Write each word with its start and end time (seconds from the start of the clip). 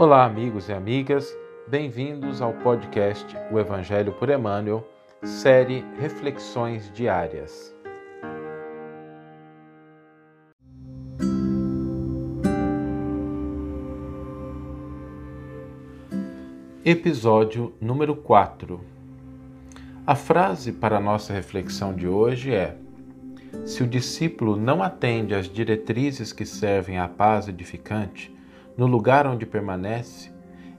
Olá, 0.00 0.24
amigos 0.24 0.66
e 0.70 0.72
amigas, 0.72 1.30
bem-vindos 1.68 2.40
ao 2.40 2.54
podcast 2.54 3.36
O 3.52 3.58
Evangelho 3.58 4.14
por 4.14 4.30
Emmanuel, 4.30 4.82
série 5.22 5.84
Reflexões 6.00 6.90
Diárias. 6.94 7.76
Episódio 16.82 17.74
número 17.78 18.16
4 18.16 18.80
A 20.06 20.14
frase 20.14 20.72
para 20.72 20.96
a 20.96 21.00
nossa 21.00 21.34
reflexão 21.34 21.92
de 21.92 22.08
hoje 22.08 22.54
é: 22.54 22.74
Se 23.66 23.82
o 23.82 23.86
discípulo 23.86 24.56
não 24.56 24.82
atende 24.82 25.34
às 25.34 25.46
diretrizes 25.46 26.32
que 26.32 26.46
servem 26.46 26.98
à 26.98 27.06
paz 27.06 27.48
edificante, 27.48 28.34
no 28.80 28.86
lugar 28.86 29.26
onde 29.26 29.44
permanece, 29.44 30.32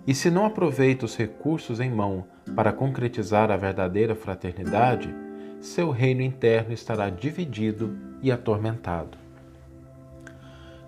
e 0.08 0.16
se 0.16 0.32
não 0.32 0.44
aproveita 0.44 1.06
os 1.06 1.16
recursos 1.16 1.80
em 1.80 1.92
mão 1.92 2.26
para 2.56 2.74
concretizar 2.74 3.52
a 3.52 3.56
verdadeira 3.56 4.16
fraternidade, 4.16 5.14
seu 5.60 5.92
reino 5.92 6.24
interno 6.24 6.74
estará 6.74 7.12
dividido 7.12 7.96
e 8.20 8.32
atormentado. 8.32 9.20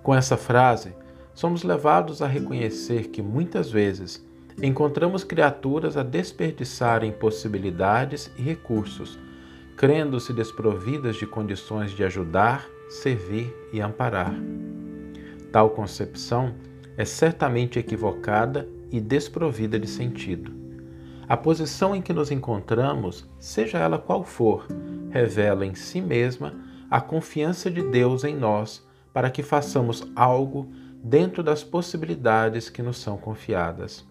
Com 0.01 0.15
essa 0.15 0.35
frase, 0.35 0.95
somos 1.35 1.61
levados 1.61 2.19
a 2.23 2.25
reconhecer 2.25 3.09
que 3.09 3.21
muitas 3.21 3.69
vezes 3.69 4.25
encontramos 4.59 5.23
criaturas 5.23 5.95
a 5.95 6.01
desperdiçarem 6.01 7.11
possibilidades 7.11 8.31
e 8.39 8.41
recursos, 8.41 9.19
crendo-se 9.77 10.33
desprovidas 10.33 11.15
de 11.17 11.27
condições 11.27 11.91
de 11.91 12.03
ajudar, 12.03 12.65
servir 12.89 13.55
e 13.71 13.79
amparar. 13.79 14.33
Tal 15.51 15.69
concepção 15.69 16.55
é 16.97 17.05
certamente 17.05 17.79
equivocada 17.79 18.67
e 18.91 18.99
desprovida 18.99 19.79
de 19.79 19.87
sentido. 19.87 20.51
A 21.27 21.37
posição 21.37 21.95
em 21.95 22.01
que 22.01 22.13
nos 22.13 22.31
encontramos, 22.31 23.27
seja 23.39 23.79
ela 23.79 23.97
qual 23.97 24.23
for, 24.23 24.67
revela 25.09 25.65
em 25.65 25.73
si 25.73 26.01
mesma 26.01 26.53
a 26.89 27.01
confiança 27.01 27.71
de 27.71 27.81
Deus 27.81 28.23
em 28.23 28.35
nós 28.35 28.85
para 29.11 29.29
que 29.29 29.41
façamos 29.41 30.05
algo 30.15 30.69
dentro 31.03 31.41
das 31.41 31.63
possibilidades 31.63 32.69
que 32.69 32.81
nos 32.81 32.97
são 32.97 33.17
confiadas. 33.17 34.05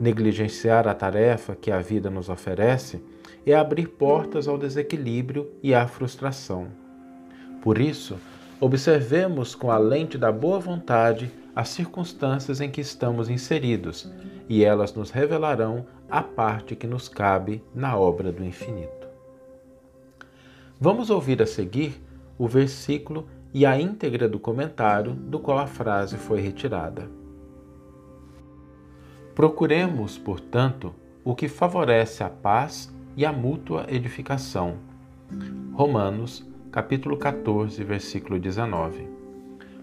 Negligenciar 0.00 0.88
a 0.88 0.94
tarefa 0.94 1.54
que 1.54 1.70
a 1.70 1.80
vida 1.80 2.10
nos 2.10 2.28
oferece 2.28 3.02
é 3.46 3.54
abrir 3.54 3.88
portas 3.88 4.48
ao 4.48 4.58
desequilíbrio 4.58 5.50
e 5.62 5.74
à 5.74 5.86
frustração. 5.86 6.68
Por 7.62 7.78
isso, 7.78 8.18
observemos 8.60 9.54
com 9.54 9.70
a 9.70 9.78
lente 9.78 10.18
da 10.18 10.32
boa 10.32 10.58
vontade 10.58 11.30
as 11.54 11.68
circunstâncias 11.68 12.60
em 12.60 12.70
que 12.70 12.80
estamos 12.80 13.28
inseridos, 13.30 14.10
e 14.48 14.64
elas 14.64 14.92
nos 14.94 15.10
revelarão 15.10 15.86
a 16.10 16.22
parte 16.22 16.74
que 16.74 16.86
nos 16.86 17.08
cabe 17.08 17.62
na 17.74 17.96
obra 17.96 18.32
do 18.32 18.44
infinito. 18.44 19.08
Vamos 20.80 21.10
ouvir 21.10 21.40
a 21.40 21.46
seguir 21.46 22.02
o 22.36 22.48
versículo 22.48 23.26
e 23.52 23.64
a 23.64 23.80
íntegra 23.80 24.28
do 24.28 24.38
comentário 24.40 25.12
do 25.12 25.38
qual 25.38 25.58
a 25.58 25.66
frase 25.66 26.16
foi 26.16 26.40
retirada. 26.40 27.08
Procuremos, 29.34 30.18
portanto, 30.18 30.92
o 31.24 31.34
que 31.34 31.48
favorece 31.48 32.22
a 32.22 32.28
paz 32.28 32.92
e 33.16 33.24
a 33.24 33.32
mútua 33.32 33.86
edificação. 33.88 34.76
Romanos, 35.72 36.44
capítulo 36.70 37.16
14, 37.16 37.82
versículo 37.84 38.38
19. 38.38 39.08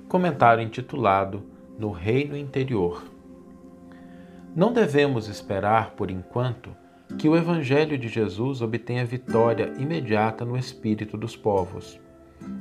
Comentário 0.07 0.63
intitulado 0.63 1.43
no 1.81 1.89
reino 1.89 2.37
interior. 2.37 3.03
Não 4.55 4.71
devemos 4.71 5.27
esperar, 5.27 5.95
por 5.95 6.11
enquanto, 6.11 6.69
que 7.17 7.27
o 7.27 7.35
Evangelho 7.35 7.97
de 7.97 8.07
Jesus 8.07 8.61
obtenha 8.61 9.03
vitória 9.03 9.73
imediata 9.79 10.45
no 10.45 10.55
espírito 10.55 11.17
dos 11.17 11.35
povos. 11.35 11.99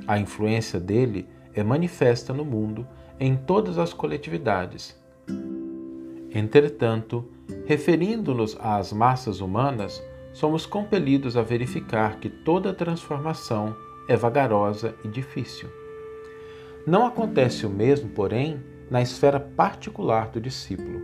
A 0.07 0.17
influência 0.17 0.79
dele 0.79 1.29
é 1.53 1.63
manifesta 1.63 2.33
no 2.33 2.43
mundo 2.43 2.87
em 3.19 3.35
todas 3.35 3.77
as 3.77 3.93
coletividades. 3.93 4.99
Entretanto, 6.33 7.29
referindo-nos 7.67 8.57
às 8.59 8.91
massas 8.91 9.39
humanas, 9.39 10.03
somos 10.33 10.65
compelidos 10.65 11.37
a 11.37 11.43
verificar 11.43 12.19
que 12.19 12.27
toda 12.29 12.73
transformação 12.73 13.75
é 14.07 14.15
vagarosa 14.15 14.95
e 15.05 15.07
difícil. 15.07 15.69
Não 16.87 17.05
acontece 17.05 17.67
o 17.67 17.69
mesmo, 17.69 18.09
porém, 18.09 18.59
na 18.91 19.01
esfera 19.01 19.39
particular 19.39 20.27
do 20.27 20.41
discípulo. 20.41 21.01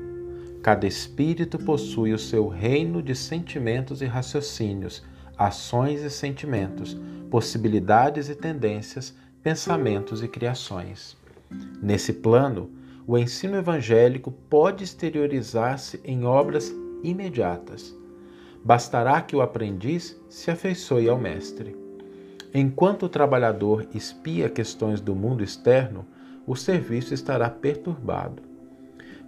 Cada 0.62 0.86
espírito 0.86 1.58
possui 1.58 2.12
o 2.12 2.20
seu 2.20 2.50
reino 2.50 3.02
de 3.02 3.16
sentimentos 3.16 4.02
e 4.02 4.06
raciocínios, 4.06 5.02
ações 5.38 6.02
e 6.02 6.09
sentimentos, 6.09 6.98
possibilidades 7.31 8.28
e 8.28 8.36
tendências, 8.36 9.16
pensamentos 9.42 10.22
e 10.22 10.28
criações. 10.28 11.16
Nesse 11.81 12.12
plano, 12.12 12.70
o 13.08 13.18
ensino 13.18 13.56
evangélico 13.56 14.31
pode 14.31 14.84
exteriorizar-se 14.84 16.02
em 16.04 16.25
obras 16.25 16.75
imediatas. 17.02 17.96
Bastará 18.66 19.22
que 19.22 19.34
o 19.34 19.42
aprendiz 19.42 20.19
se 20.28 20.52
afeiçoe 20.52 21.08
ao 21.08 21.18
mestre. 21.18 21.74
Enquanto 22.54 23.04
o 23.04 23.09
trabalhador 23.09 23.88
espia 23.94 24.50
questões 24.50 25.00
do 25.00 25.16
mundo 25.16 25.42
externo, 25.42 26.06
o 26.47 26.56
serviço 26.56 27.13
estará 27.13 27.50
perturbado. 27.50 28.41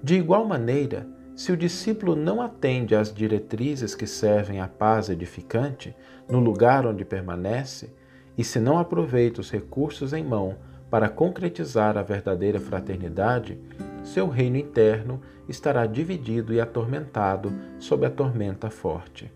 De 0.02 0.16
igual 0.16 0.46
maneira, 0.46 1.06
se 1.35 1.52
o 1.52 1.57
discípulo 1.57 2.16
não 2.16 2.41
atende 2.41 2.96
às 2.96 3.13
diretrizes 3.13 3.94
que 3.94 4.07
servem 4.07 4.62
à 4.62 4.68
paz 4.68 5.09
edificante 5.09 5.94
no 6.29 6.40
lugar 6.40 6.88
onde 6.88 7.03
permanece, 7.03 7.94
e 8.38 8.44
se 8.44 8.59
não 8.59 8.79
aproveita 8.79 9.41
os 9.41 9.52
recursos 9.52 10.13
em 10.13 10.24
mão 10.24 10.56
para 10.90 11.09
concretizar 11.09 11.97
a 11.97 12.02
verdadeira 12.02 12.59
fraternidade, 12.59 13.59
seu 14.03 14.29
reino 14.29 14.56
interno 14.56 15.22
estará 15.47 15.85
dividido 15.85 16.53
e 16.53 16.62
atormentado 16.62 17.53
sob 17.79 18.06
a 18.06 18.09
tormenta 18.09 18.69
forte. 18.69 19.31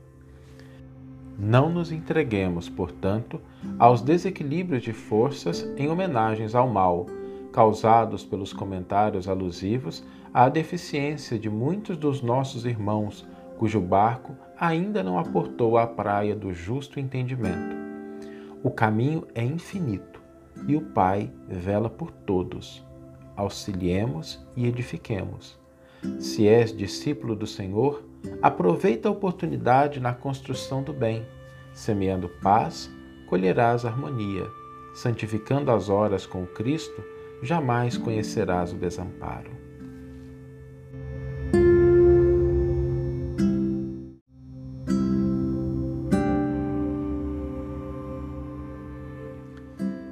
Não 1.37 1.69
nos 1.69 1.91
entreguemos, 1.91 2.69
portanto, 2.69 3.41
aos 3.77 4.01
desequilíbrios 4.01 4.83
de 4.83 4.93
forças 4.93 5.67
em 5.75 5.89
homenagens 5.89 6.55
ao 6.55 6.67
mal 6.67 7.07
causados 7.53 8.25
pelos 8.25 8.51
comentários 8.51 9.29
alusivos 9.29 10.03
à 10.33 10.49
deficiência 10.49 11.37
de 11.37 11.49
muitos 11.49 11.95
dos 11.95 12.21
nossos 12.21 12.65
irmãos, 12.65 13.25
cujo 13.57 13.79
barco 13.79 14.35
ainda 14.59 15.03
não 15.03 15.19
aportou 15.19 15.77
à 15.77 15.85
praia 15.85 16.35
do 16.35 16.51
justo 16.51 16.99
entendimento. 16.99 17.75
O 18.63 18.71
caminho 18.71 19.27
é 19.35 19.43
infinito 19.43 20.19
e 20.67 20.75
o 20.75 20.81
Pai 20.81 21.31
vela 21.47 21.89
por 21.89 22.11
todos. 22.11 22.83
Auxiliemos 23.35 24.43
e 24.57 24.65
edifiquemos. 24.65 25.59
Se 26.19 26.47
és 26.47 26.75
discípulo 26.75 27.35
do 27.35 27.45
Senhor, 27.45 28.03
aproveita 28.41 29.07
a 29.07 29.11
oportunidade 29.11 29.99
na 29.99 30.13
construção 30.13 30.81
do 30.81 30.91
bem. 30.91 31.25
Semeando 31.71 32.29
paz, 32.41 32.89
colherás 33.27 33.85
harmonia. 33.85 34.45
Santificando 34.93 35.71
as 35.71 35.89
horas 35.89 36.25
com 36.25 36.45
Cristo, 36.45 37.12
jamais 37.43 37.97
conhecerás 37.97 38.71
o 38.71 38.77
desamparo. 38.77 39.51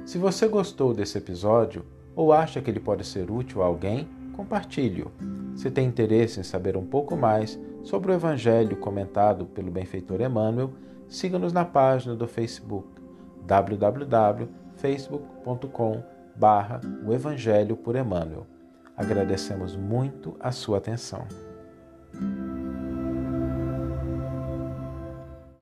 Se 0.04 0.18
você 0.18 0.46
gostou 0.46 0.92
desse 0.92 1.16
episódio 1.16 1.86
ou 2.14 2.34
acha 2.34 2.60
que 2.60 2.70
ele 2.70 2.78
pode 2.78 3.02
ser 3.02 3.30
útil 3.30 3.62
a 3.62 3.66
alguém, 3.66 4.06
compartilhe-o. 4.36 5.10
Se 5.56 5.70
tem 5.70 5.86
interesse 5.86 6.38
em 6.38 6.42
saber 6.42 6.76
um 6.76 6.84
pouco 6.84 7.16
mais 7.16 7.58
sobre 7.82 8.12
o 8.12 8.14
Evangelho 8.14 8.76
comentado 8.76 9.46
pelo 9.46 9.70
benfeitor 9.70 10.20
Emmanuel, 10.20 10.74
siga-nos 11.08 11.54
na 11.54 11.64
página 11.64 12.14
do 12.14 12.28
Facebook 12.28 12.86
www.facebook.com 13.46 16.11
barra 16.34 16.80
o 17.06 17.12
Evangelho 17.12 17.76
por 17.76 17.96
Emmanuel. 17.96 18.46
Agradecemos 18.96 19.76
muito 19.76 20.36
a 20.38 20.52
sua 20.52 20.78
atenção. 20.78 21.26